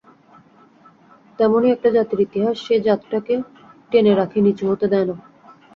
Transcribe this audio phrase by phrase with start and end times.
[1.39, 3.35] তেমনি একটা জাতির ইতিহাস সেই জাতটাকে
[3.91, 5.15] টেনে রাখে, নীচু হতে দেয় না।